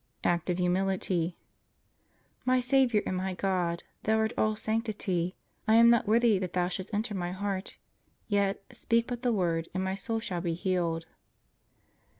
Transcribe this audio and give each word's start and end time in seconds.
Act 0.23 0.49
of 0.49 0.57
Humility. 0.57 1.37
My 2.43 2.59
Saviour 2.59 3.03
and 3.05 3.15
my 3.15 3.35
God, 3.35 3.83
Thou 4.01 4.17
art 4.17 4.33
all 4.35 4.55
sanctity. 4.55 5.35
I 5.67 5.75
am 5.75 5.91
not 5.91 6.07
worthy 6.07 6.39
that 6.39 6.53
Thou 6.53 6.69
shouldst 6.69 6.91
enter 6.91 7.13
my 7.13 7.31
heart; 7.31 7.77
yet, 8.27 8.63
speak 8.71 9.05
but 9.05 9.21
the 9.21 9.31
word 9.31 9.69
and 9.75 9.83
my 9.83 9.93
soul 9.93 10.19
shall 10.19 10.41
be 10.41 10.55
healed. 10.55 11.05